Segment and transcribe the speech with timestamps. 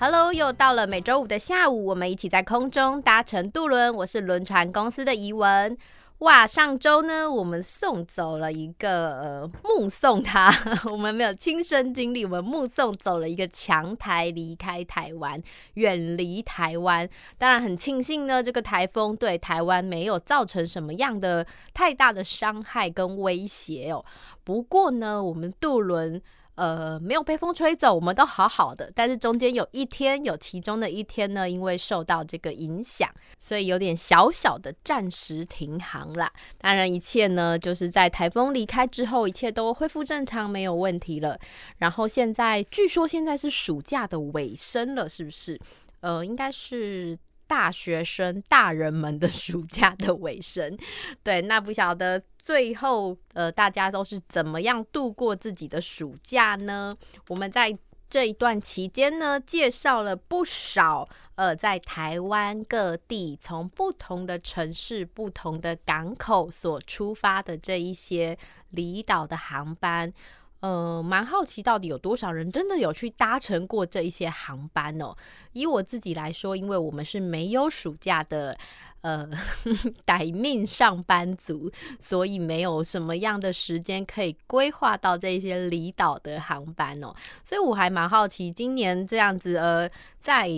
[0.00, 3.92] ？Hello，又到了每周五的下午，我们一起在空中搭乘渡轮。
[3.92, 5.76] 我是轮船公司的怡文。
[6.18, 10.52] 哇，上周呢，我们送走了一个呃，目送他，
[10.90, 15.36] 我们没有亲身经历，我们目送走了一个强台离开台湾，
[15.74, 17.08] 远离台湾。
[17.36, 24.04] 当然很庆幸呢，这个台风对台湾没有造成什么样的太大的伤害跟威胁哦。
[24.44, 26.22] 不过呢，我们渡轮。
[26.58, 28.90] 呃，没有被风吹走，我们都好好的。
[28.92, 36.32] 但是中间有一天，有其中的一天呢，因为受到这个影响，所以有点小小的暂时停航啦。
[36.58, 41.38] 当然，一切呢，就是在台风离开之后，一切都恢复正常，没有问题了。
[41.76, 45.56] 然后现在，据说现在是暑假的尾声了，是不是？
[46.00, 47.16] 呃，应该是。
[47.48, 50.78] 大学生、大人们的暑假的尾声，
[51.24, 56.94] 对，那不晓得最后呃，大家都是怎么样度过自己的暑假呢？
[57.28, 57.76] 我们在
[58.10, 68.38] 这一段期间呢，介绍了不少呃，在台湾各地从不同的城市、不同的港口所出发的这一些
[68.70, 70.12] 离岛的航班。
[70.60, 75.14] 呃，蛮好奇到底有多少人真的有去搭乘过这一些航班哦？
[75.52, 78.58] 以我自己来说，因为我们是没有暑假的，
[79.02, 79.28] 呃，
[80.04, 81.70] 待命上班族，
[82.00, 87.14] 所以没有什么样的时间可以规划到这些离岛的航班哦。
[87.44, 90.50] 所以我还蛮好奇，今年这样子，呃，在。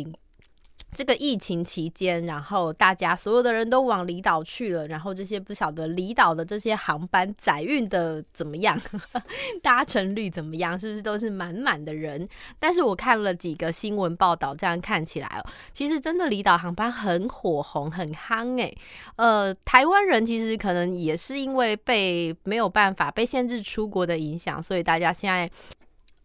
[0.93, 8.77] 这个疫情期间，然后大家所有的人都往离岛去了，然后这些不晓得离岛的这些航班载运的怎么样，
[9.62, 12.28] 搭乘率怎么样，是不是都是满满的人？
[12.59, 18.77] 但是我看了几个新闻报道，这样看起来哦，其实真的离岛航班很火红，很夯诶。
[19.17, 25.49] 呃，台湾人其实可能也是因为被没有办法被限制出国的影响，所以大家现在。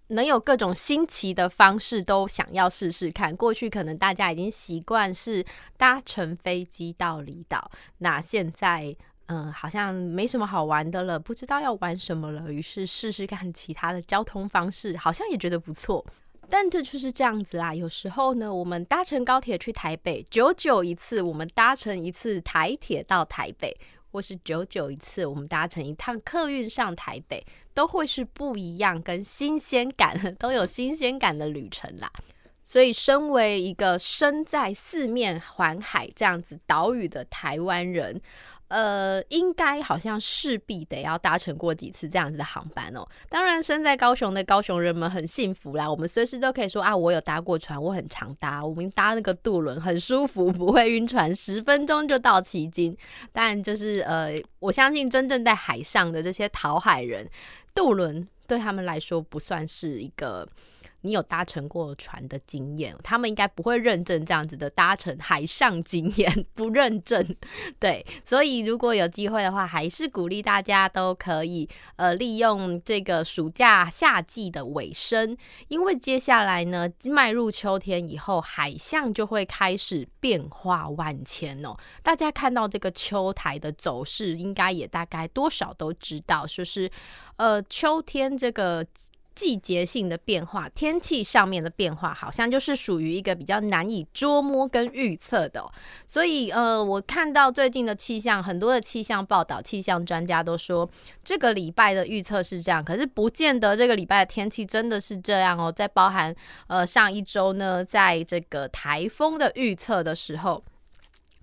[0.07, 3.35] 能有各种新奇的方式，都想要试试看。
[3.35, 5.45] 过去可能大家已经习惯是
[5.77, 8.95] 搭乘飞机到离岛，那现在
[9.27, 16.05] 嗯，好像没什么好玩的了，不知道要玩什么了，于是试试看其他的交通方式，好像也觉得不错。
[16.47, 23.75] 但这就是这样子啦，有时候呢，我们搭乘高铁去台北，久久一次，我们搭乘一次台铁到台北。
[24.15, 32.09] 或是九九一次，我们搭乘一趟客运上台北，都会是不一样、跟新鲜感 都有新鲜感的旅程啦。
[32.63, 38.21] 所以，身为一个身在四面环海这样子岛屿的台湾人。
[38.67, 43.07] 呃，应该好像势必得要搭乘过几次这样子的航班哦。
[43.29, 52.97] 当然，身在高雄的高雄人们很幸福啦，我们随时都可以说啊，我有搭过船，我很常搭，我们搭那个渡轮很舒服，不会晕船，十分钟就到旗津。
[53.31, 57.29] 但就是呃，我相信真正在海上的这些讨海人，
[57.73, 60.47] 渡轮对他们来说不算是一个。
[61.05, 67.23] 你有搭乘过船的经验，他们应该不会认证这样子的搭乘海上经验， 不认证。
[67.79, 81.77] 对，所以如果有机会的话，还是鼓励大家都可以呃利用这个暑假夏季的尾声，因为接下来呢，迈入秋天以后，海象就会开始变化万千哦。
[82.01, 86.89] 大家看到这个秋台的走势，应该也大概多少都知道，就是
[87.37, 88.83] 呃秋天这个。
[89.35, 95.63] 季节性的变化，天气上面的变化，好像就是属于一个比较难以捉摸跟预测的。
[96.07, 100.89] 所以，呃，我看到最近的气象，很多的气象报道，气象专家都说
[101.23, 105.71] 这个礼拜的预测是这样，可是不见得这个礼拜的天气真的是这样哦。
[105.71, 106.33] 在包含
[106.67, 110.63] 呃上一周呢，在这个台风的预测的时候。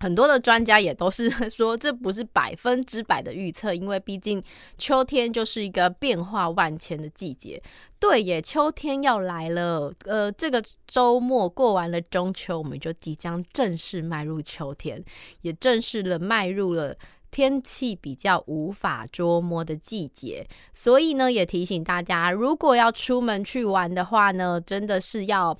[0.02, 4.42] 很多的专家也都是 说，这不是百分之百的预测，因为毕竟
[4.76, 7.62] 秋天就是一个变化万千的季节。
[8.00, 9.92] 对耶，秋天要来了。
[10.06, 15.00] 呃，这个周末过完了中秋，我们就即将正式迈入秋天，
[15.42, 16.96] 也正式的迈入了
[17.30, 20.44] 天气比较无法捉摸的季节。
[20.74, 25.56] 所以呢，也提醒大家，如果要出门去玩的话呢，真的是要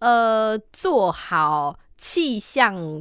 [0.00, 3.00] 呃做好气象。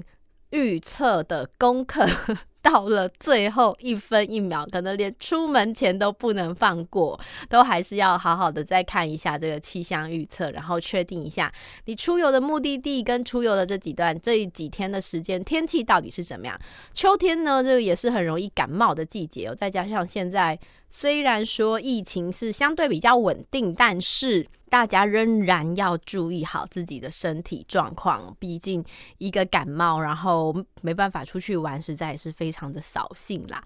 [0.57, 2.03] 预测的功课
[2.63, 7.17] 到了最后一分一秒，可能连出门前都不能放过，
[7.47, 11.53] 都还是要好好的再看一下这个气象预测，然后确定一下
[11.85, 16.59] 你出游的目的地跟出游的这几段这几天的时间天气到底是怎么样。
[16.91, 20.59] 秋天呢，这个也是很容易感冒的季节哦，再加上现在
[20.89, 24.47] 虽然说疫情是相对比较稳定，但是。
[24.69, 28.83] 大家仍然要注意好自己的身体状况，毕竟
[29.17, 33.63] 一个感冒，然后没办法出去玩，实在是非常的扫兴啦。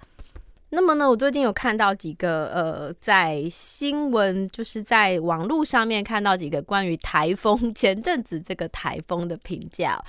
[0.73, 10.01] 那么呢，我最近有看到几个呃，在新闻就是在网络上面看到几个关于台风前阵子这个台风的评价。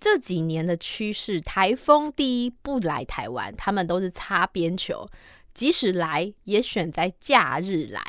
[0.00, 5.06] 这几年的趋势，台风第一不来台湾，他们都是擦边球。
[5.56, 8.00] 即使来，也选在假日来。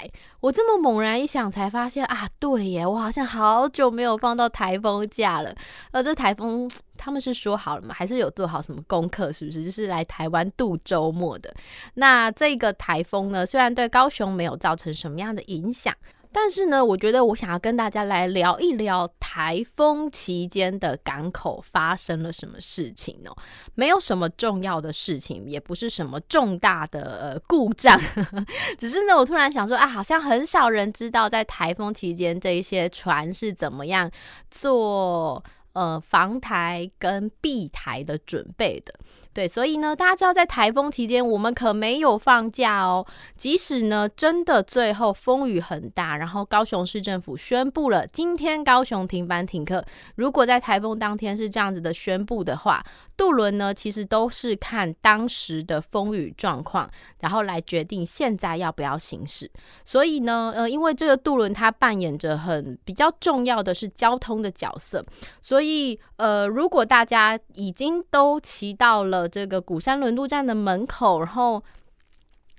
[0.41, 5.55] 我这么猛然一想，才发现啊，对耶，我好像好久没有放到台风假了。
[5.91, 7.95] 而这台风他们是说好了吗？
[7.97, 9.31] 还是有做好什么功课？
[9.31, 11.55] 是不是就是来台湾度周末的？
[11.93, 15.95] 那这个台风呢，虽然对高雄没有造成什么样的影响。
[16.31, 23.35] 但是呢，我觉得我想要跟大家来聊一聊台风期间的港口发生了什么事情哦。
[23.75, 27.99] 没有什么重要的事情，也不是什么重大的呃故障，
[28.77, 34.09] 只是呢，我突然想说啊，好像很少人知道在台风期间这一些船是怎么样
[34.49, 35.43] 做。
[35.73, 38.91] 呃，防台跟避台的准备的，
[39.37, 43.05] 对，所以呢，大家知道在台风期间，我们可没有放假哦。
[43.35, 49.85] 即使呢，真的最后风雨很大，然后高雄市政府宣布了今天高雄停班停课。
[50.15, 52.83] 如果在台风当天是这样子的宣布的话，
[53.15, 59.47] 渡轮呢，其实都是看当时的风雨状况，然后来决定现在要不要行驶。
[59.85, 65.05] 所以呢，呃，因为这个渡轮它扮演着很比较重要的是交通的角色，
[65.43, 65.99] 所以。
[66.17, 71.63] 呃，如果大家已经都骑到了这个鼓山轮渡站的门口，然后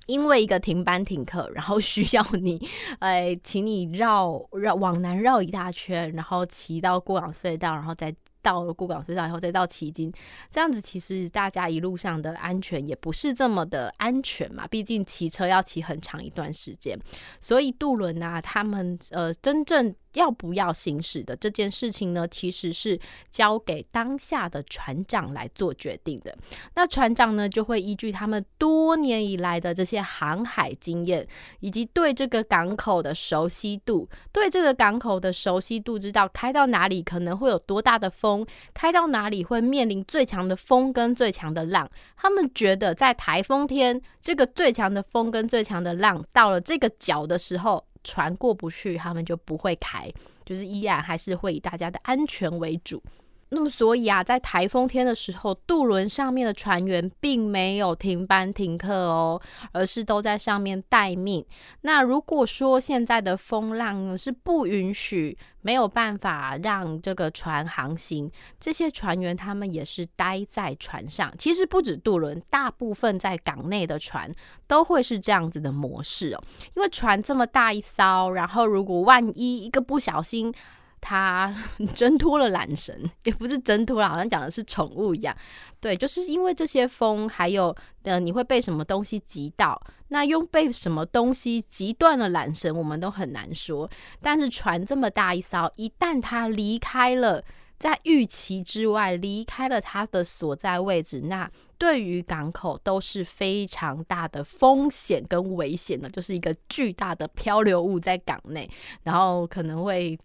[0.07, 2.69] 因为一个停班停课，然后 需要你，
[2.99, 8.15] 哎，请你绕绕往南绕一大圈，然后骑到过港隧道，然后再。
[8.49, 10.11] 到了过港隧道以后，再到旗津，
[10.49, 14.67] 这样子其实大家一路上的安全也不是这么的安全嘛。
[14.67, 16.99] 毕竟骑车要骑很长一段时间，
[17.41, 22.99] 所以渡轮啊，他们呃真正要不要行驶的这件事情呢，其实是
[23.31, 26.35] 交给当下的船长来做决定的。
[26.75, 31.27] 那船长呢，就会依据他们多年以来的这些航海经验，
[31.61, 38.38] 以及对这个港口的熟悉度，对这个港口的熟悉度，知道开到哪里可能会有多大的风。
[38.75, 41.89] 开到哪里会面临最强的风跟最强的浪？
[42.17, 50.11] 他们觉得在台风天，这个最强的风跟最强的浪到了这个角的时候，船过不去，他们就不会开，
[50.45, 53.03] 就是依然还是会以大家的安全为主。
[53.51, 59.41] 那么，所以啊，在台风天的时候，渡轮上面的船员并没有停班停课哦，
[59.73, 61.45] 而是都在上面待命。
[61.81, 68.31] 那如果说现在的风浪是不允许，没有办法让这个船航行，
[68.61, 71.35] 这些船员他们也是待在船上。
[71.37, 74.31] 其实不止渡轮，大部分在港内的船
[74.67, 76.43] 都会是这样子的模式哦，
[76.77, 80.55] 因为船这么大一艘，然后如果万一一个不小心，
[81.01, 81.55] 他
[81.95, 85.37] 挣脱了缆绳，也不是挣脱了，好像讲的是宠物一样。
[85.81, 89.81] 对，就是因为这些风，还有呃，你会被什么东西击到？
[90.09, 93.89] 那用被什么东西击断了缆绳，我们都很难说。
[94.21, 97.45] 但是船这么大一艘，一旦它离开了
[97.79, 108.69] 在预期之外，离开了它的所在位置，那对于港口都是非常大的风险跟危险的，就是一个巨大的漂流物在港内，
[109.05, 110.19] 然后可能会。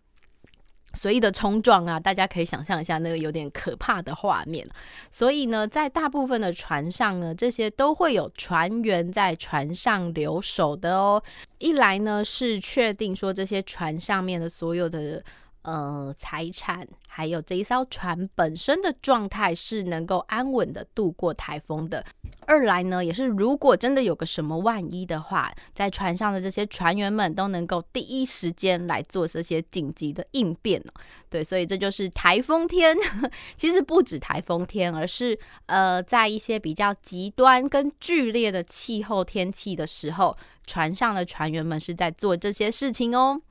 [0.94, 4.66] 随意的冲撞啊，大家可以想象一下那个有点可怕的画面。
[5.10, 11.22] 所以呢，在大部分的船上呢，这些都会有船员在船上留守的哦。
[11.58, 15.24] 一来呢，是确定说这些船上面的所有的
[15.64, 22.06] 呃财产，还有这一艘船本身的状态是能够安稳的度过台风的。
[22.46, 30.92] 二来呢，也是如果真的有个什么万一的话，在船上的这些船员们都能够第一时间来做这些紧急的应变哦。
[31.30, 32.96] 对，所以这就是台风天。
[33.56, 40.36] 其实不止台风天，而是呃，在一些比较极端跟剧烈的气候天气的时候，
[40.68, 43.42] 船上的船员们是在做这些事情哦。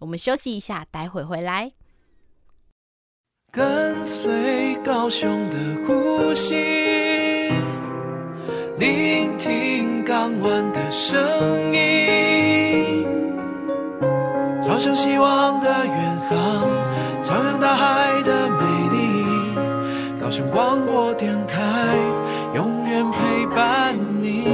[0.00, 1.72] 我们休息一下，待会回来。
[3.50, 7.52] 跟随高雄的呼吸，
[8.78, 13.06] 聆听港湾的声音，
[14.62, 16.68] 朝向希望的远航，
[17.22, 19.24] 徜徉大海的美丽。
[20.20, 21.96] 高雄广播电台，
[22.56, 24.53] 永远陪伴你。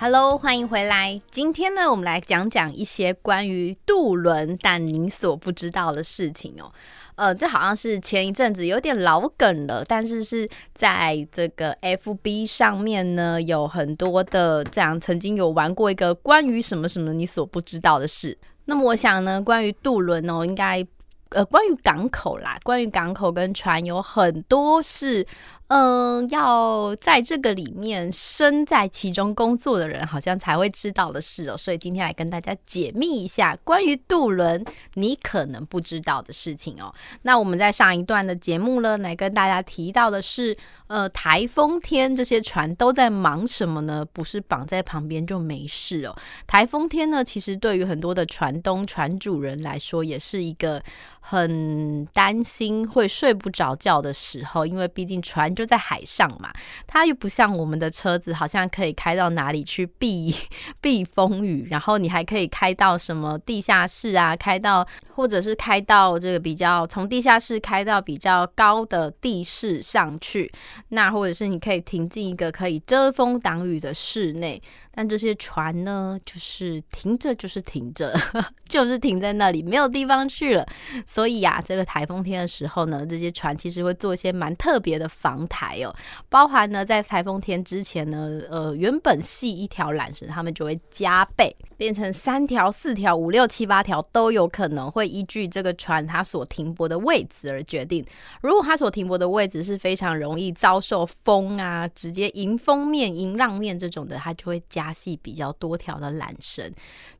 [0.00, 1.20] ？Hello，欢迎回来。
[1.30, 6.72] 今天呢，我们来讲讲一些关于渡轮但你所不知道的事情哦。
[7.16, 18.38] 呃，这好像是前一阵子有点老梗了，但是是在这个 FB 上面呢，有很多的这样曾经有玩过一个关于什么什么你所不知道的事。
[18.64, 20.82] 那么我想呢，关于渡轮哦，应该
[21.28, 25.26] 呃，关于港口啦，关于港口跟船有很多是。
[25.70, 31.56] 嗯，要在这个里面身在其中工作的人，好像才会知道的事哦。
[31.56, 36.92] 所以今天来跟大家解密一下关于渡轮你可能不知道的事情哦。
[37.22, 40.56] 那我们在上一段的节目呢，来跟大家提到的是，
[40.88, 44.04] 呃，台风天这些船都在忙什么呢？
[44.12, 46.16] 不是绑在旁边就没事哦。
[46.48, 50.82] 台风天呢，其实对于很多的船东、船主人来说，也是一个
[51.20, 55.50] 很担心会睡不着觉的时候，因为毕竟船。
[55.54, 56.50] 就在海上嘛，
[56.86, 60.34] 它又不像我们的车子，好像可以开到哪里去避
[60.80, 70.50] 避风雨，然后你还可以开到什么地下室啊，开到或者是开到这个比较从地下室开到比较高的地势上去，
[70.88, 74.62] 那或者是你可以停进一个可以遮风挡雨的室内。
[74.92, 78.12] 但这些船呢，就是停着，就是停着，
[78.68, 80.66] 就是停在那里，没有地方去了。
[81.06, 85.94] 所以呀、啊，这个台风天的时候呢，这些船其实会做一些蛮特别的防台哦，
[86.28, 98.04] 包含呢，在台风天之前呢，呃，原本系一条缆绳，他们就会加倍变成三条、四条、五六七八条都有可能会依据这个船它所停泊的位置而决定。
[98.42, 104.92] 如果它所停泊的位置是非常容易遭受风啊，直接迎风面、迎浪面这种的，它就会加。
[104.92, 106.68] 系比较多条的缆绳，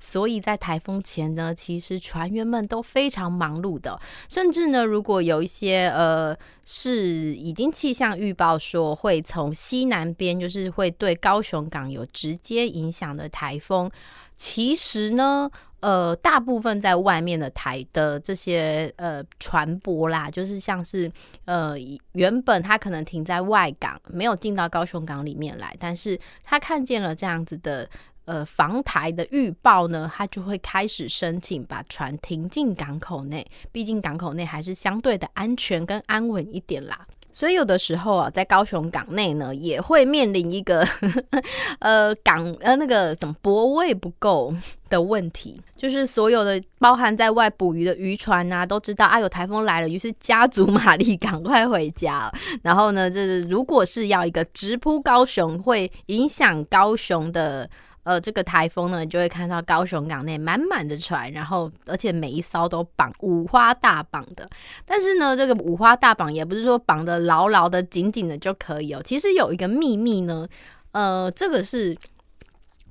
[0.00, 3.98] 所以在台风前呢，其实船员们都非常忙碌的。
[4.28, 6.36] 甚至呢，如果有一些呃
[6.72, 13.90] 是已经气象预报说会从西南边，就是会对高雄港有直接影响的台风，
[14.36, 15.50] 其实呢。
[15.80, 21.10] 呃，大部分在外面的台的这些呃船舶啦，就是像是
[21.46, 21.74] 呃
[22.12, 27.88] 原本它可能停在外港，没有进到高雄港里面来，但是他看见了这样子的
[28.30, 37.06] 呃防台的预报呢，他就会开始申请把船停进港口内，毕竟港口内还是相对的安全跟安稳一点啦。
[37.32, 40.84] 所以有的时候啊，在高雄港内呢，也会面临一个
[41.78, 44.52] 呃港呃那个什么泊位不够
[44.88, 52.28] 的问题，就是所有的包含在外捕鱼的渔船啊，都知道啊有台风来了，于是加足马力赶快回家。
[52.62, 57.70] 然后呢，就是如果是要一个直扑高雄，会影响高雄的。
[58.10, 64.50] 呃，这个台风呢，你就会看到高雄港内满满的船，然后而且每一艘都绑五花大绑的。
[64.84, 69.00] 但是呢，这个五花大绑也不是说绑得牢牢的、紧紧的就可以哦。
[69.04, 70.44] 其实有一个秘密呢，
[70.90, 71.96] 呃，这个是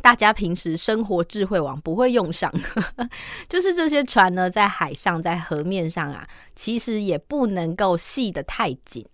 [0.02, 2.50] 大家平时生活智慧网不会用上，
[3.50, 9.06] 就是这些船呢，在海上、在河面上啊，其实也不能够系得太紧。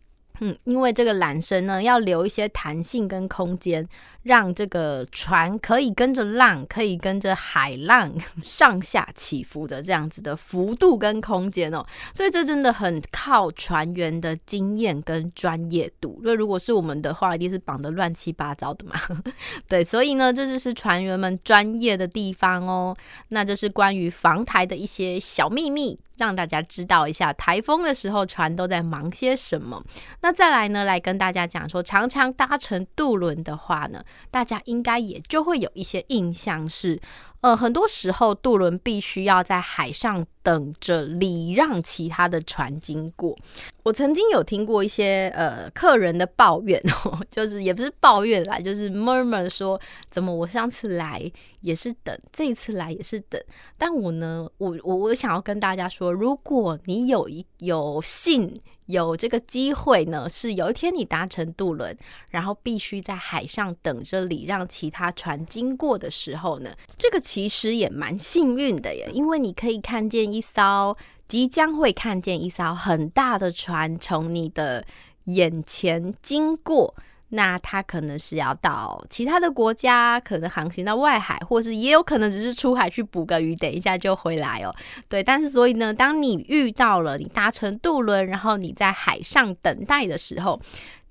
[0.41, 3.87] 嗯，因为这个缆绳呢，要留一些弹性跟空间，
[4.25, 11.85] 让这个船可以跟着浪，可以跟着海浪 上下起伏的这样子的幅度跟空间哦。
[12.11, 16.19] 所以这真的很靠船员的经验跟专业度。
[16.23, 18.99] 那如果是我们的话，一定是绑得乱七八糟的嘛。
[19.69, 22.97] 对，所以呢，这就是船员们专业的地方哦。
[23.29, 25.99] 那这是关于防台的一些小秘密。
[26.17, 29.83] 让大家知道一下台风的时候船都在忙些什么。
[30.21, 36.99] 那再来呢，来跟大家讲说，常常搭乘渡轮的话呢，大家应该也就会有一些印象是。
[37.41, 43.37] 呃，很多时候渡轮必须要在海上等着礼让其他的船经过。
[43.83, 49.79] 我曾经有听过一些呃客人的抱怨哦， 就是也不是抱怨啦，就是 murmur 说，
[50.09, 51.31] 怎么我上次来
[51.61, 53.39] 也是等，这次来也是等。
[53.77, 58.59] 但我呢，我我我想要跟大家说，如果你有一有幸。
[58.85, 61.97] 有这个机会呢，是有一天你搭乘渡轮，
[62.29, 70.95] 然后必须在海上等着礼让其他船经过的时候呢，这个其实也蛮幸运的耶，因为你可以看见一艘，
[71.27, 74.85] 即将会看见一艘很大的船从你的
[75.25, 76.93] 眼前经过。
[77.35, 84.73] 那他可能是要到其他的国家，可能航行到外海，或是也有可能只是出海去捕个鱼，等一下就回来哦。
[85.07, 90.59] 对，但是所以呢，当你遇到了你搭乘渡轮，然后你在海上等待的时候，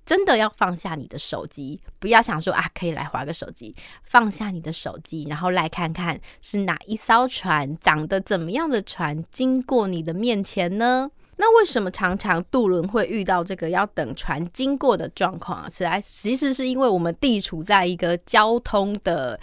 [0.07, 11.11] 真的要放下你的手机，不要想说啊，可以来划个手机，放下你的手机，然后来看看是哪一艘船，长得怎么样的船经过你的面前呢？
[11.37, 15.69] 那为什么常常渡轮会遇到这个要等船经过的状况啊？
[15.69, 19.39] 其实其实是因为我们地处在一个交通的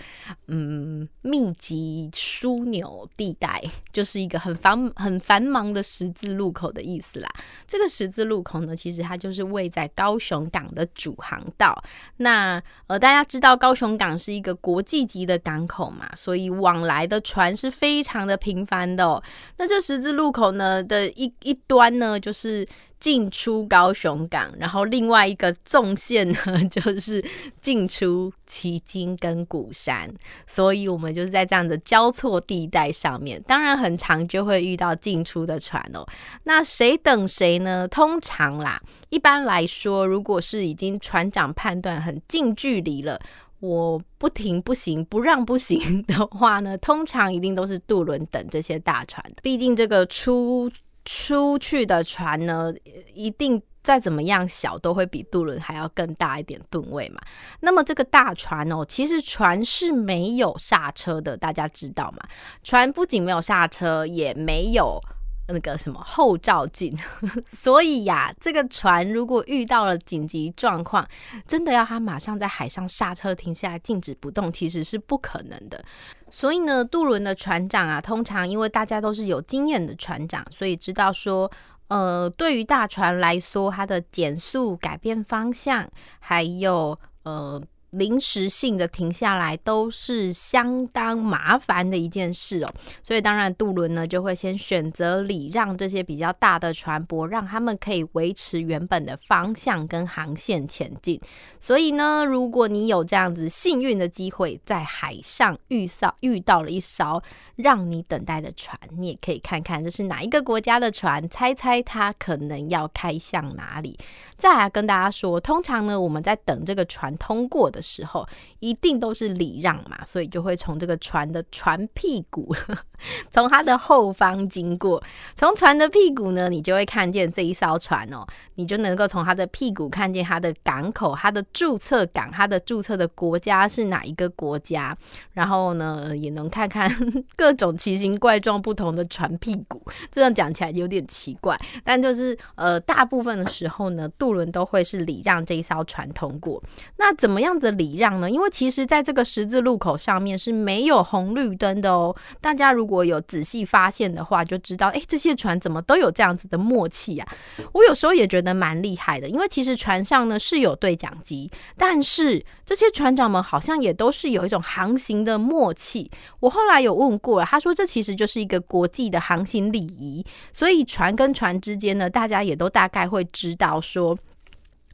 [0.47, 7.29] 嗯密集枢纽地带，就是一个很繁很繁忙的十字路口的意思啦。
[7.67, 11.83] 这个十字路口呢，其实它就是位在高雄港的主航道。
[12.17, 19.21] 那呃，大家知道高雄港是一个国际级的港口嘛，所以往来的船是非常的频繁的哦。
[19.57, 21.80] 那这十字路口呢的一一端。
[21.81, 22.67] 关呢，就是
[22.99, 26.37] 进出高雄港，然后另外一个纵线呢，
[26.69, 27.23] 就是
[27.59, 30.07] 进出旗津跟鼓山，
[30.45, 36.05] 所以我们就是在这样的交错地带上面，当然很常就会遇到进出的船哦。
[36.43, 37.87] 那谁等谁呢？
[37.87, 43.19] 通常啦，一般来说，如果是已经船长判断很近距离了，
[43.59, 50.71] 我不停不行，不让不行的话呢，通常一定都是渡轮等这些大船，毕竟这个出。
[51.05, 52.73] 出去的船呢，
[53.13, 57.21] 一定再怎么样小，都会比渡轮还要更大一点吨位嘛。
[57.61, 62.19] 那么这个大船哦，其实船是没有刹车的，大家知道吗？
[62.63, 65.01] 船不仅没有刹车，也没有。
[65.47, 66.97] 那个什么后照镜，
[67.51, 71.05] 所以呀，这个船如果遇到了紧急状况，
[71.45, 75.83] 真的要它马上在海上刹车停下来，静止不动，其实是不可能的。
[76.31, 81.51] 所以呢，渡轮的船长啊，通常因为大家都是有经验的船长，所以知道说，
[81.89, 85.87] 呃，对于大船来说，它的减速、改变方向，
[86.19, 87.61] 还有呃。
[87.91, 92.73] 临时性的停下来都是相当麻烦的一件事哦，
[93.03, 101.19] 所以当然渡轮呢就会先选择礼让这些比较大的船舶，让他们可以维持原本的方向跟航线前进。
[101.59, 107.21] 所以呢，如果你有这样子幸运的机会，在海上遇到遇到了一艘
[107.57, 113.99] 让你等待的船，你也可以看看这是哪一个国家的船，猜猜它可能要开向哪里。
[114.37, 118.27] 再来跟大家说，通常呢我们在等这个船通过的时候
[118.59, 122.53] 一定都是礼让嘛，所以就会从这个船的船屁股，
[123.31, 125.01] 从它的后方经过。
[125.35, 134.95] 从船的屁股呢，你就会看见这一艘船哦，你就能够从它的屁股看见它的港口、它的注册港、它的注册的国家是哪一个国家。
[135.33, 136.89] 然后呢，也能看看
[137.35, 139.81] 各种奇形怪状不同的船屁股。
[140.11, 146.61] 这样讲起来有点奇怪，但就是呃，大部分的时候呢，渡轮都会是礼让这一艘船通过。
[146.97, 148.29] 那怎么样的礼让呢？
[148.29, 152.15] 因为其实在这个十字路口上面是没有红绿灯的哦。
[152.39, 157.27] 大家如果有仔细发现的话，就知道，诶，这些船怎么都有这样子的默契啊？
[157.73, 166.09] 我有时候也觉得蛮厉害的，因为其实船上呢是有对讲机，但是这些船长们好像也都是有一种航行的默契。
[166.39, 174.17] 我后来有问过了，他说这其实就是一个国际的航行礼仪，所以船跟船之间呢，大家也都大概会知道说。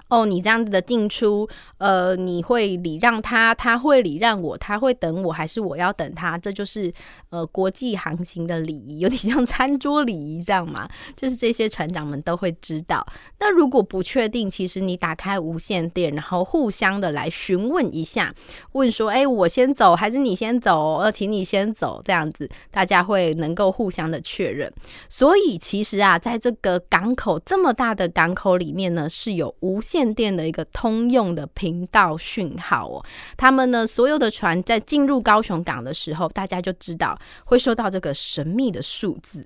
[0.09, 1.47] 哦，你这样子的进出，
[1.79, 6.37] 呃，你会礼让他，他会礼让我，他会等我，还是我要等他？
[6.37, 6.93] 这就是
[7.29, 10.87] 呃国际航行的礼仪，有点像餐桌礼仪这样嘛。
[11.17, 13.05] 就是这些船长们都会知道。
[13.39, 18.33] 那如果不确定，其实你打开无线电，然后互相的来询问一下，
[18.71, 20.99] 问说，哎，我先走还是你先走？
[20.99, 24.71] 呃，请你先走，这样子大家会能够互相的确认。
[25.09, 29.96] 所以其实啊，在这个港口这么大的港口里面呢，是有无线。
[29.97, 33.03] 线电的一个通用的频道讯号哦，
[33.35, 39.43] 他们呢，所有的船在进入高雄港的时候，大家就知道会收到这个神秘的数字。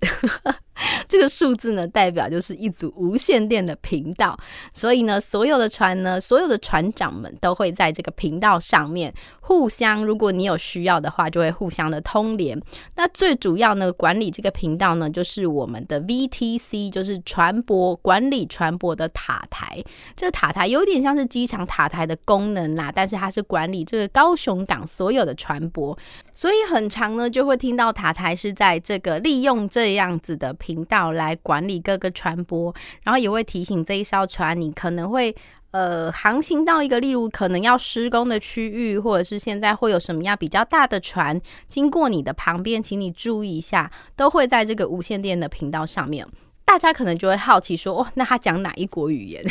[1.08, 4.38] 这个数字呢，代表就是一组无线电的频道，
[4.74, 12.60] 所以呢，所有的船呢，所有的船长们都会在这个频道上面互相，如果你有需要的话，就会互相的通联。
[12.96, 19.84] 那最主要呢，管理这个频道呢，就是我们的 VTC，就是船舶管理船舶的塔台。
[20.16, 25.98] 这个塔台有点像是机场塔台的功能啦，但是它是管理这个高雄港所有的船舶，
[26.34, 35.36] 所以很常呢就会听到塔台是在这个利用这样子的频道来管理各个船舶，然后也会提醒这一艘船，你可能会
[35.72, 46.28] 呃航行到一个例如可能要施工的区域，或者是现在会有什么样比较大的船经过你的旁边，请你注意一下，都会在这个无线电的频道上面。
[46.72, 49.44] 大家可能就会好奇说：“哦，那他讲哪一国语言？”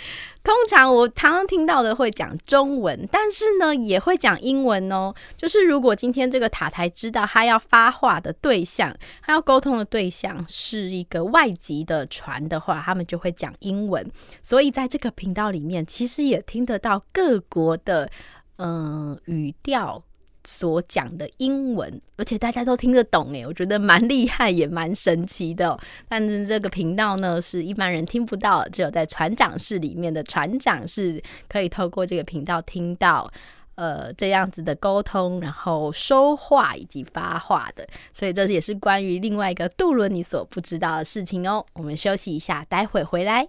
[0.42, 5.12] 通常我常常听到的会讲中文，但是呢，也会讲英文哦。
[5.36, 14.10] 就是如果今天这个塔台知道他要发话的对象，他要沟通的对象是一个外籍的船的话，他们就会讲英文。
[14.42, 18.10] 所以在这个频道里面，其实也听得到各国的
[18.56, 20.02] 嗯、语调。
[20.46, 25.78] 所讲的英文，而且大家都听得懂诶，我觉得蛮厉害，也蛮神奇的。
[26.08, 33.30] 但是这个频道呢，是一般人听不到，只有在船长室里面的船长是可以透过这个频道听到，
[33.76, 37.86] 呃，这样子的沟通，然后说话以及发话的。
[38.12, 41.64] 所以这也是关于另外一个渡轮你所不知道的事情哦。
[41.72, 43.48] 我们休息一下，待会回来。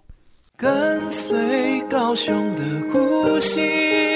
[0.56, 4.15] 跟随高雄的呼吸。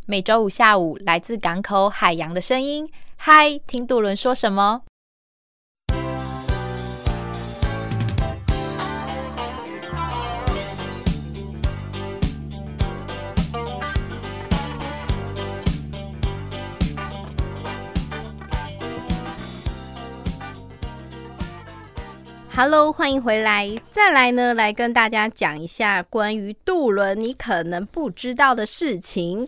[0.11, 2.85] 每周五下午，来自港口海洋的声音。
[3.15, 4.81] 嗨，听渡轮说什么
[22.53, 23.81] ？Hello，欢迎回来。
[23.93, 29.47] 再来呢，来跟大家讲一下关于渡轮你可能不知道的事情。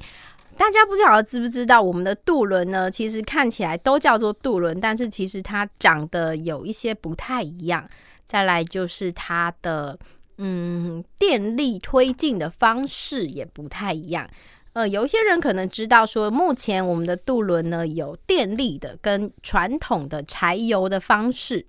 [0.57, 7.87] 大家不知道知不知道，我们的渡轮呢，其实看起来都叫做渡轮，但是其实它长得有一些不太一样。
[8.25, 9.97] 再来就是它的
[10.37, 14.27] 嗯电力推进的方式也不太一样。
[14.71, 21.63] 呃，有一些人可能知道说，目前我们的渡轮呢有电力的跟传统的柴油的方式。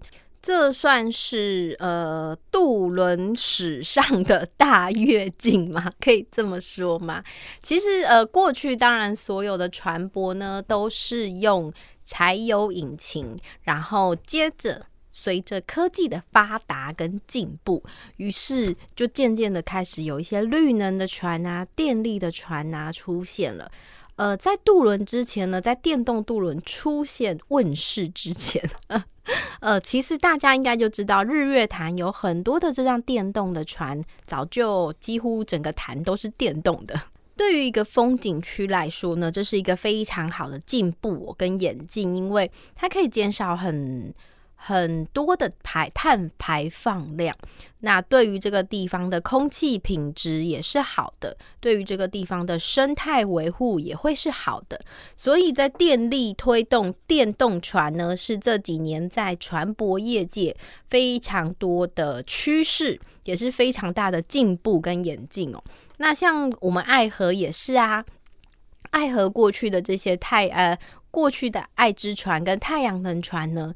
[0.44, 5.90] 这算是呃渡轮史上的大跃进吗？
[5.98, 7.24] 可以这么说吗？
[7.62, 11.72] 其实呃过去当然所有的船舶呢都是用
[12.04, 17.83] 柴油引擎，然后接着随着科技的发达跟进步，
[18.18, 23.72] 于是就渐渐的开始有一些绿能的船啊、电力的船啊出现了。
[24.16, 28.62] 呃，在渡轮之前呢，在电动渡轮出现问世之前，
[29.61, 36.94] 呃，其实大家应该就知道，日月潭有很多的这样电动的船，早就几乎整个潭都是电动的。
[37.37, 44.14] 对于一个风景区来说呢，这是一个非常好的进步跟演进，因为它可以减少很。
[44.66, 47.37] 很多的排碳排放量，
[47.81, 54.81] 那对于这个地方的空气品质也是好的，对于这个地方的生态维护也会是好的。
[55.18, 60.57] 所以在电力推动电动船呢，是这几年在船舶业界
[60.88, 65.62] 非常多的趋势，也是非常大的进步跟演进哦。
[65.98, 68.03] 那像我们爱河也是啊，
[68.92, 70.79] 爱河过去的这些太呃
[71.11, 73.74] 过去的爱之船跟太阳能船呢。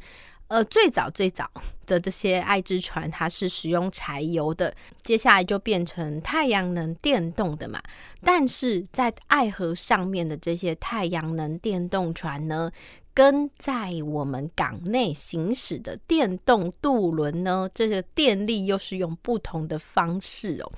[0.48, 1.50] 呃，最早最早
[1.86, 7.82] 的这些爱之船，它是使用柴油的，接下来就变成太阳能电动的嘛。
[8.22, 12.70] 但是在爱河上面的这些太阳能电动船呢，
[13.12, 20.72] 跟在我们港内行驶的电动渡轮呢，这个电力又是用不同的方式哦。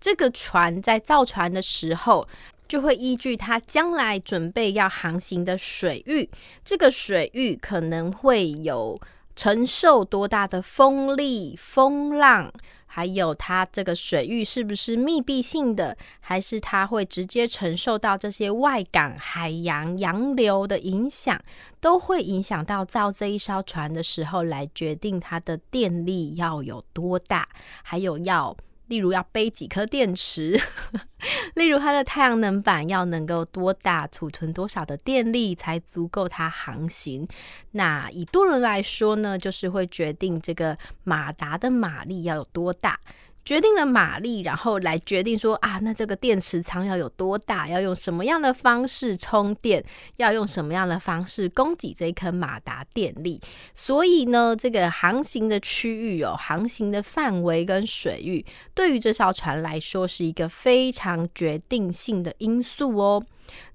[0.00, 2.28] 这个船在造船的时候，
[2.68, 6.30] 就会依据它将来准备要航行的水域，
[6.64, 9.00] 这个水域可能会有。
[9.36, 12.50] 承受多大的风力、风浪，
[12.86, 21.38] 还有它这个水域是不是密闭性的，还是它会直接承受到这些外港、海洋洋流的影响，
[21.78, 27.46] 都会影响到造这一艘船的时候，来决定它的电力要有多大，
[27.82, 28.56] 还有要。
[28.86, 30.58] 例如要背几颗电池，
[31.54, 37.26] 例如它的太阳能板要能够多大，储存多少的电力才足够它航行。
[37.72, 42.98] 那以多人来说呢，就是会决定这个马达的马力要有多大。
[43.46, 49.84] 决定了马力，然后来决定说啊，那这个电池仓要有多大，要用什么样的方式充电，
[50.16, 53.40] 要用什么样的方式供给这一颗马达电力。
[53.72, 63.24] 所以呢，这个航行的区域哦，航行的范围跟水域，对于这艘船来说是一个非常决定性的因素哦。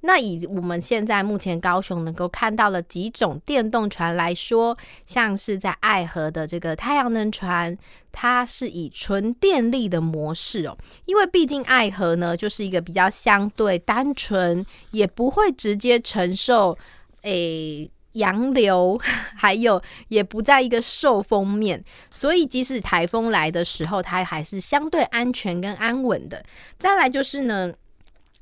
[0.01, 7.77] 那以我们现在目前高雄能够看到的几种电动船来说，像是在爱河的这个太阳能船，
[8.11, 16.77] 它是以纯电力的模式哦，因为毕竟爱河呢就是一个比较相对单纯，也不会直接承受
[17.21, 18.99] 诶洋流，
[19.37, 26.43] 还有也不在一个受风面，所以即使台风来的时候，它还是相对安全跟安稳的。
[26.79, 27.71] 再来就是呢。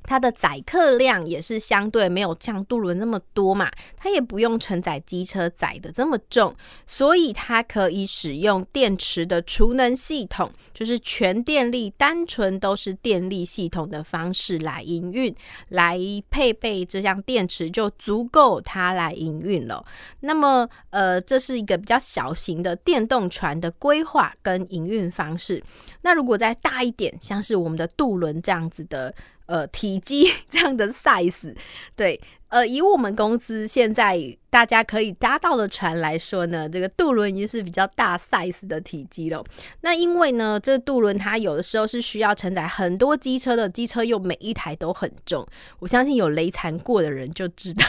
[0.09, 6.55] 它的载客量也是相对没有像渡轮那么多嘛，它也不用承载机车载的这么重，
[6.87, 15.33] 所以它可以使用电池的储能系统，就是全电力、单纯都是电力系统的方式来营运，
[15.67, 15.99] 来
[16.31, 19.85] 配备这项电池就足够它来营运了。
[20.21, 25.63] 那么，呃，这是一个比较小型的电动船的规划跟营运方式。
[26.01, 29.13] 那如果再大一点，像是我们的渡轮这样子的。
[29.49, 31.55] 呃，体积 这样的 size，
[31.95, 39.43] 对，呃，以我们公司现在大家可以搭到的船来说呢，这个渡轮已经是比较大 size 的体积了。
[39.81, 45.45] 那因为呢，这渡轮它有的时候是需要承载很多机车的，机车又每一台都很重，
[45.79, 47.83] 我相信有雷残过的人就知道。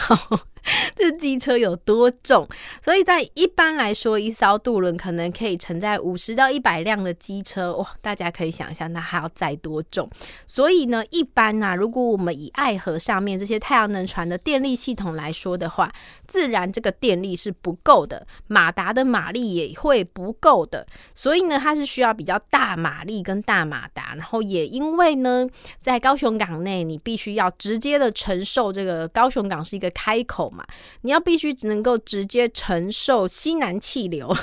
[0.95, 2.47] 这机车有多重？
[2.83, 7.87] 所以在一般来说，一艘渡轮可能可以承载五十到一百辆的机车，哇！
[7.99, 10.07] 大家可以想象，那还要载多重？
[10.45, 15.93] 所以呢，一般呢、啊，如果我们以爱河上面这些太阳能船的电电力系统来说的话，
[16.31, 20.87] 自然这个电力是不够的，马达的马力也会不够的。
[21.13, 24.15] 所以呢，它是需要比较大马力跟大马达。
[24.15, 25.47] 然后也因为呢，
[25.81, 30.49] 在高雄港内，你必须要直接的承受这个高雄港是一个开口。
[30.51, 30.65] 嘛，
[31.01, 34.35] 你要必须能够直接承受西南气流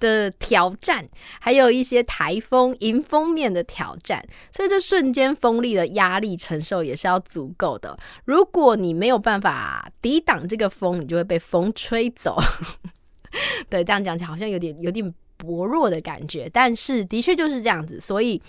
[0.00, 1.08] 的挑战，
[1.40, 7.96] 还有一些台风迎风面的挑战，所以这瞬间风力的压力承受也是要足够的。
[8.24, 12.36] 如果你没有办法抵挡这个风，你就会被风吹走。
[13.68, 18.40] 对，这样讲起来好像有点有点薄弱的感觉，但是的确就是这样子，所以。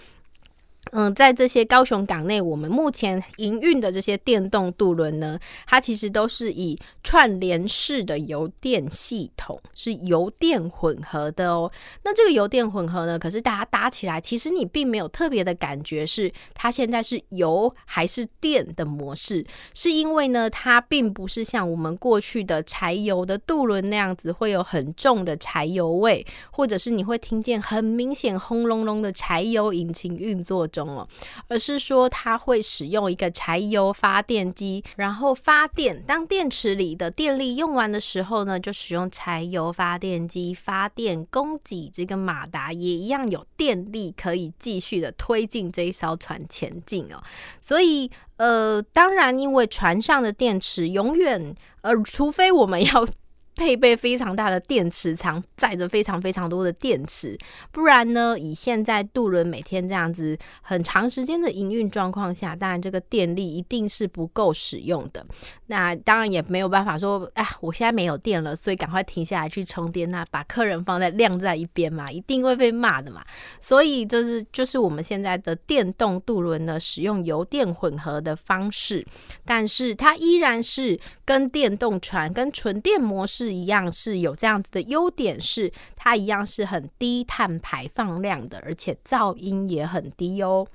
[0.92, 11.70] 嗯，在这些高雄港内，我们目前营运的这些电动渡轮呢，它其实都是以串联式的油电系统，是油电混合的哦。
[12.04, 31.08] 那这个油电混合呢，可是大家搭起来，其实你并没有特别的感觉是它现在是油还是电的模式，是因为呢，它并不是像我们过去的柴油的渡轮那样子会有很重的柴油味，或者是你会听见很明显轰隆隆的柴油引擎运作中。
[31.48, 36.02] 而是说它会使用一个柴油发电机，然后发电。
[36.06, 47.22] 当电池里的电力用完的时候呢，就使用柴油发电机发电供给这个马达，也一样有电力可以继续的推进这一艘船前进哦。
[47.60, 53.08] 所以，呃，当然，因为船上的电池永远，呃，除非我们要。
[53.56, 57.38] 配备非常大的电池仓，载着非常非常多的电池，
[57.72, 65.26] 不然呢，以现在渡轮每天这样子很长时间的营运状况下，当然这个电力一定是不够使用的。
[65.68, 73.24] 那当然也没有办法说，哎，我现在没有电了，所以赶快停下来去充电，那把客人放在晾在一边嘛，一定会被骂的嘛。
[73.62, 79.06] 所以就是就是我们现在的电动渡轮呢，使用油电混合的方式，
[79.46, 83.45] 但是它依然是跟电动船跟纯电模式。
[83.46, 90.66] 是一样是有这样子的优点，是它一样是很低碳排放量的，而且噪音也很低哦。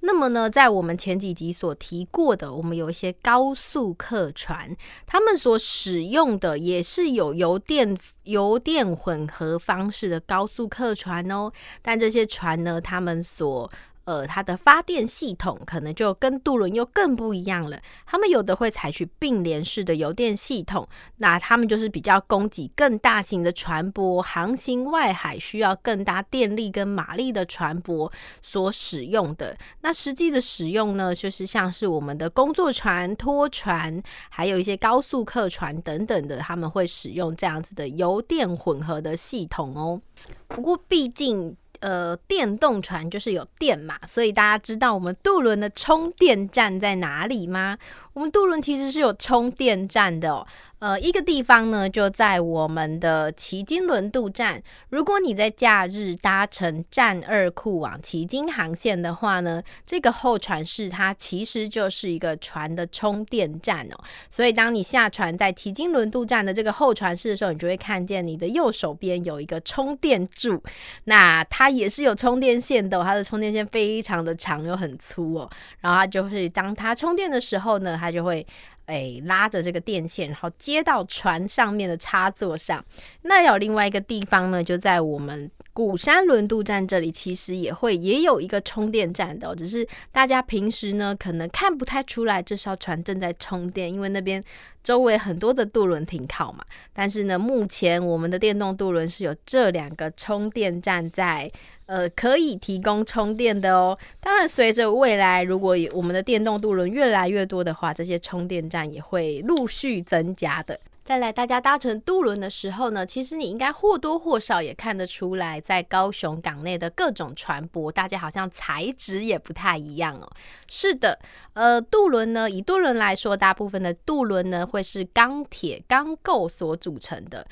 [0.00, 4.76] 那么呢，在我们前几集所提过的，我们有一些高速客船，
[5.06, 11.50] 他们所使用的也是有油电油电混合方式的高速客船哦。
[11.82, 13.68] 但这些船呢，他们所
[14.08, 17.78] 呃，它的发电系统可能就跟渡轮又更不一样了。
[18.06, 29.54] 他们有的会采取并联式的油电系统，那他们就是比较供给更大型的船舶航行外海，需要更大电力跟马力的船舶所使用的。
[29.82, 40.00] 那实际的使用呢，就是像是我们的工作船、拖船，还有一些高速客船等等的，他们会使用这样子的油电混合的系统哦。
[40.48, 41.54] 不过毕竟。
[41.80, 47.78] 呃，电动船就是有电嘛，所以大家知道我们渡轮的充电站在哪里吗？
[48.12, 50.46] 我们渡轮其实是有充电站的哦。
[50.80, 54.62] 呃，一个地方呢，就在我们的旗津轮渡站。
[54.90, 63.98] 如果你在假日搭乘栈二库往旗津航线的话呢，这个候船室它其实就是一个船的充电站哦。
[64.30, 70.62] 所以当你下船在旗津轮渡站的这个候船室的时候，你就会看见你的右手边有一个充电柱，
[71.04, 75.50] 那它也是有充电线的，它的充电线非常的长又很粗哦。
[75.80, 78.46] 然后它就是当它充电的时候呢，它就会。
[78.88, 82.82] 哎，拉着这个电线，然后接到船上面的插座上。
[83.22, 94.42] 那有另外一个地方呢，就在我们鼓山轮渡站这里，其实也会也有一个充电站的，只是大家平时呢可能看不太出来这艘船正在充电，因为那边
[94.82, 96.64] 周围很多的渡轮停靠嘛。
[96.92, 101.50] 但是呢，目前我们的电动渡轮是有这两个充电站在。
[101.86, 103.98] 呃，可以提供充电的哦。
[104.20, 110.78] 当然，随着未来，如果我们的电动渡轮越来越多的话，这些充电站也会陆续增加的。
[111.08, 120.30] 再来，大家搭乘渡轮的时候呢，其实你应该或多或少也看得出来，在高雄港内的各种船舶，大家好像材质也不太一样哦。
[120.68, 121.18] 是的，
[121.54, 127.46] 呃，渡轮呢，以渡轮来说，大部分的渡轮呢会是钢铁钢构所组成的。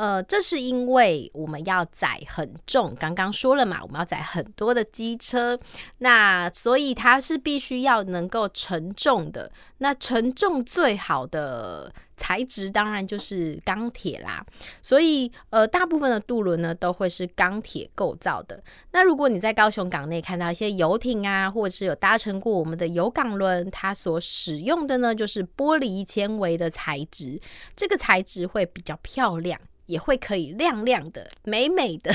[0.00, 5.60] 呃，这是因为我们要载很重，刚刚说了嘛，我们要载很多的机车，
[5.98, 9.52] 那所以它是必须要能够承重的。
[9.76, 14.42] 那承重最好的材质当然就是钢铁啦。
[14.80, 18.62] 所以呃，大部分的渡轮呢都会是钢铁构造的。
[18.92, 27.38] 那如果你在高雄港内看到一些游艇啊，或者是有搭乘过我们的有港轮，它所使用的呢就是玻璃纤维的材质，
[27.76, 29.60] 这个材质会比较漂亮。
[29.90, 32.14] 也会可以亮亮的、美美的，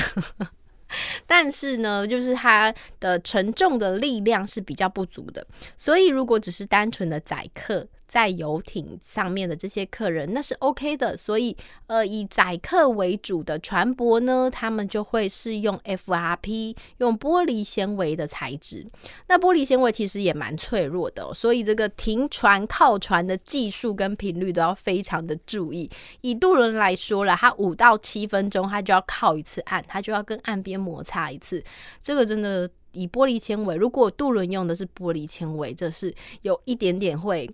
[1.26, 7.86] 但是呢，就是它的承重的力量是比较不足的，所以如果只是单纯的载客。
[8.16, 11.14] 在游艇上面的这些客人，那是 OK 的。
[11.14, 11.54] 所以，
[11.86, 18.86] 呃，以载客为主的船舶呢，他们就会是用 FRP，用玻璃纤维的材质。
[19.28, 25.90] 那玻璃纤维其实也蛮脆弱的，所以这个停船靠船的技术跟频率都要非常的注意。
[26.22, 31.62] 以渡轮来说了，它五到七分钟，它就要靠一次岸，它就要跟岸边摩擦一次。
[32.00, 37.50] 这个真的以玻璃纤维，如果渡轮用的是玻璃纤维，这是有一点点会。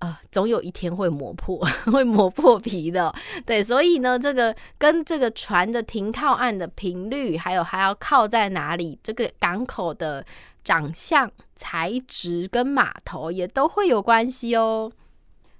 [0.00, 1.58] 啊、呃，总有一天会磨破，
[1.92, 3.14] 会磨破皮的。
[3.46, 10.24] 对，所以呢，这个跟这个船的停靠岸的频率，还有还要靠在哪里，这个港口的
[10.64, 14.90] 长相、材质跟码头也都会有关系哦。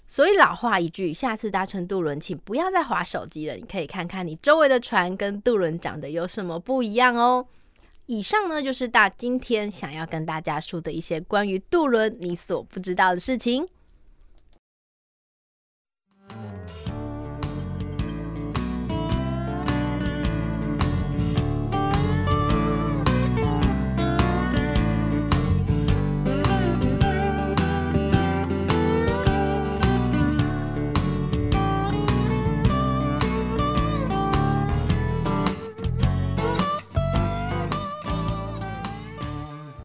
[0.08, 3.54] 所以老话一句，下次搭乘渡轮，请不要再划手机了。
[3.54, 7.46] 你可以看看你周围的船跟渡轮长得有什么不一样哦。
[8.06, 13.68] 以上呢，就是大今天想要跟大家说的一些关于渡轮你所不知道的事情。
[16.30, 16.99] Thank you.